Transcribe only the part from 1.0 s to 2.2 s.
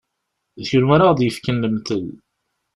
ɣ-d-yefken lemtel.